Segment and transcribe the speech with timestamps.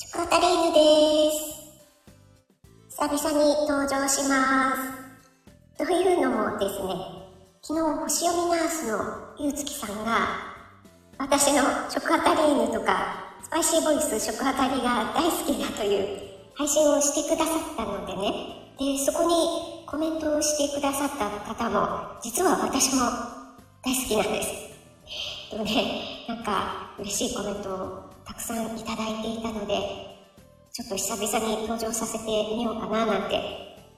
[0.00, 0.80] チョコタリーヌで
[1.28, 2.96] す。
[2.96, 4.72] 久々に登場しま
[5.76, 5.84] す。
[5.84, 6.94] というのもですね、
[7.60, 8.96] 昨日星読みナースの
[9.38, 10.26] ゆうつきさんが、
[11.18, 16.18] 私の食あたり犬とか、スパイシーボイス食あたりが大好きだという
[16.54, 23.02] 配信をしてくださったのでね、で、そこにコメントをしてくださった方も、実は私も
[23.84, 25.50] 大好きなんです。
[25.50, 29.74] でもね、なんか嬉しいコメントをたくさんいただいていたので、
[30.72, 33.42] ちょっと久々に登場させてみようかななんて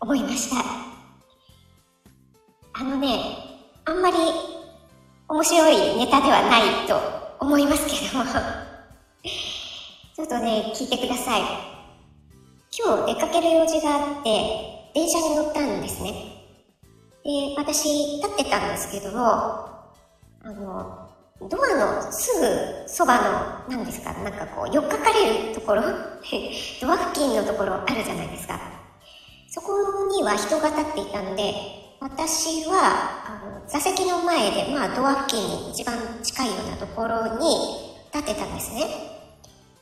[0.01, 0.65] 思いました。
[2.73, 3.19] あのね、
[3.85, 4.17] あんまり
[5.29, 6.99] 面白いネタではないと
[7.41, 8.25] 思いますけども、
[10.17, 11.43] ちょっとね、聞いてください。
[12.75, 16.11] 今日出かける用事があって、電車に乗ったんですね。
[17.23, 19.19] で、私、立ってたんですけども、
[20.43, 21.12] あの、
[21.49, 25.83] ドアのすぐそばの、何ですか、なんかこう、よっかかれるところ
[26.81, 28.59] ドア付近のところあるじゃないですか。
[29.51, 29.73] そこ
[30.11, 31.55] には人が立っていたので、
[32.01, 39.13] 私は、あの、座席の前で、まあ、ドア付近に一番近いようなところに立ってたんですね。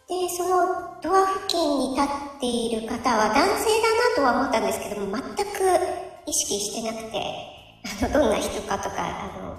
[0.08, 7.22] で、そのドア付近に立っている方は男性だなとは思ったんですけども、全く意識してなくて、
[8.02, 9.56] あの、どんな人かとか、あの、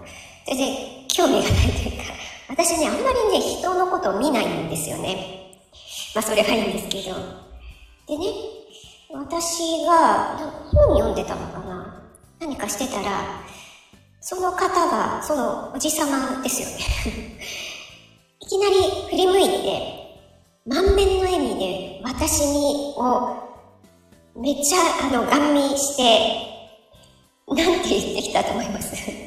[0.51, 2.13] 全然興味がないというか、
[2.49, 5.61] 私ね、あんまりね、人のことを見ないんですよね。
[6.13, 7.15] まあ、それはいいんですけど。
[8.07, 8.33] でね、
[9.13, 10.35] 私が、
[10.73, 12.03] 本読んでたのかな
[12.41, 13.41] 何かしてたら、
[14.19, 17.37] その方が、そのおじさまですよね。
[18.41, 18.75] いきなり
[19.09, 20.01] 振り向いて、
[20.65, 23.35] 満面の笑みで私にを
[24.35, 26.03] めっちゃあのガン見して、
[27.47, 29.20] なんて言ってきたと思います？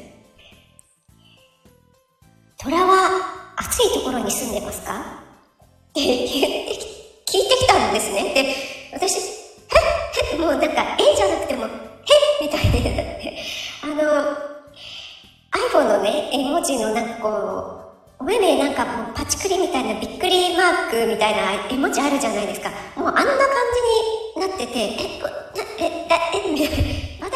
[4.15, 4.99] ろに住んでますか？
[4.99, 8.33] って、聞いてきたんですね。
[8.33, 8.55] で、
[8.93, 9.21] 私、へっ
[10.31, 11.71] へっもうなんか、えじゃなくても、へっ
[12.41, 13.37] みたいになって、
[13.83, 13.93] あの、
[15.51, 17.29] iPhone のね、絵文字のなんかこ
[18.19, 22.69] う、お目目なんかもうパチクリみたいなびっくりマークみたいな絵文字あるじゃないですか。
[22.95, 23.33] もうあんな感
[24.35, 25.33] じになってて、え、こな
[25.79, 26.07] え、え、
[26.47, 26.75] え、みたいな。
[26.75, 27.29] 私に聞い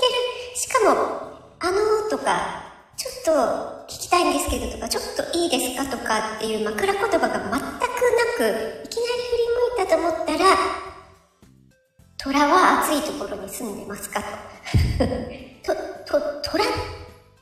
[0.00, 0.56] てる。
[0.56, 0.96] しかも、
[1.60, 7.66] あのーとか、ちょっと聞きたいんですけどとか、ちょっといいですかとかっていう枕言葉が全くなく、いきな
[8.46, 8.54] り
[8.86, 10.44] 振り向いたと思ったら、
[12.18, 14.26] 虎は暑いところに住んでますかと。
[15.74, 16.20] と、と、
[16.50, 16.64] 虎？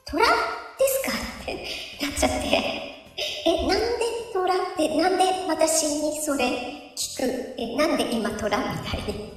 [0.06, 0.24] 虎？
[0.24, 1.52] ですかって
[2.06, 2.46] なっちゃって。
[3.44, 3.84] え、なんで
[4.32, 4.54] 虎？
[4.54, 6.46] って、なんで私にそれ
[6.96, 7.54] 聞く？
[7.58, 9.30] え、なんで今虎みたいに？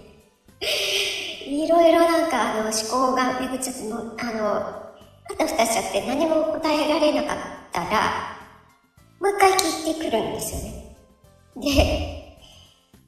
[1.66, 2.72] いろいろなんかあの思
[3.12, 3.82] 考が巡っちゃって、
[4.24, 4.94] あの、あ
[5.38, 7.38] たふたしちゃって何も答えられなかっ
[7.74, 8.33] たら、
[9.24, 10.98] もう一回聞いてくるんですよね。
[11.56, 12.40] で、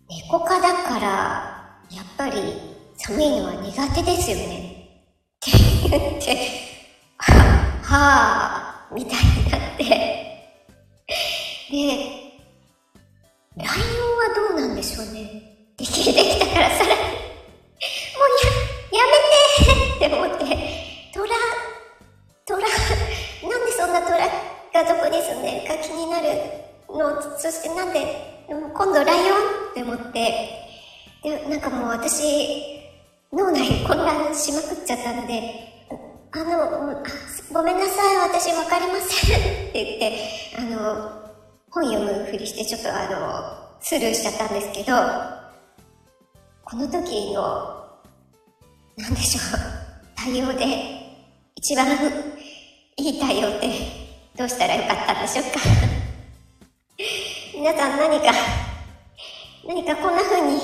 [0.07, 2.39] 猫科だから、やっぱり
[2.95, 5.01] 寒いのは苦手ですよね。
[5.35, 5.51] って
[5.89, 6.37] 言って、
[7.17, 7.33] は、
[7.83, 9.83] はぁ、みたいになって、
[11.69, 11.83] で、
[13.57, 15.21] ライオンはどうなんでしょうね
[15.73, 16.14] って聞いてきた
[27.75, 29.37] なんで、でも今度ライオン
[29.71, 30.65] って思って、
[31.23, 32.81] で、なんかもう私、
[33.33, 35.75] 脳内混乱しまくっちゃったので、
[36.31, 37.03] あの、
[37.51, 40.19] ごめんなさい、私わかりません って言って、
[40.57, 41.11] あの、
[41.69, 44.95] 本読むふりしてちょっとあの、スルーしちゃったんですけど、
[46.63, 47.43] この時の、
[48.97, 49.59] なんでしょう、
[50.15, 50.65] 対応で、
[51.55, 51.87] 一番
[52.97, 53.69] いい対応って
[54.37, 55.84] どうしたらよかったんでしょうか。
[57.57, 58.33] 皆さん何か、
[59.65, 60.59] 何かこんな風に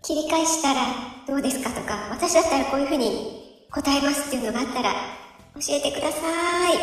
[0.00, 0.80] 切り返したら
[1.26, 4.92] どうですかとか、私だったらこういう風に答えますっていうのがあったら
[5.54, 6.18] 教えてくださ
[6.70, 6.74] い。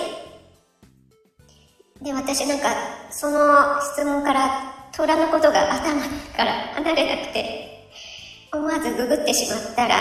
[2.03, 2.75] で、私なんか、
[3.09, 6.01] その質問から虎のことが頭
[6.35, 7.89] から離れなくて、
[8.51, 9.95] 思わずググってしまったら、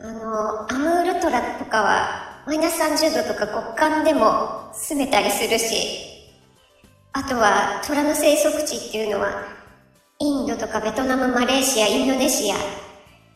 [0.00, 6.13] あの、アムールトラとかはマイナス30度とか極寒でも住めたりするし、
[7.16, 9.46] あとは虎の生息地っていうのは、
[10.18, 12.56] インドとかベトナム、マレーシア、インドネシア、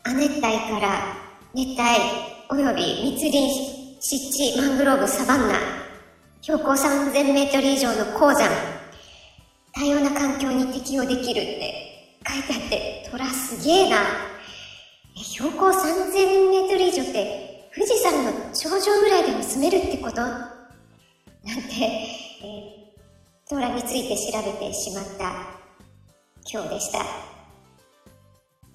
[0.03, 1.15] 亜熱帯から
[1.53, 1.81] 熱帯
[2.49, 5.55] および密林、湿地、マングローブ、サバンナ、
[6.41, 8.49] 標高3000メートル以上の高山、
[9.73, 13.97] 多様な環境に適応できるって書いてあって、虎すげえな。
[15.15, 20.17] え標高3000メートル以上って富士山の頂上ぐらいでも住めるってこと？
[20.17, 21.73] なんて、
[22.43, 22.78] えー、
[23.51, 25.31] 虎について調べてしまった
[26.47, 26.99] 今日でした。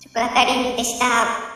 [0.00, 1.53] チョコラタリンでした。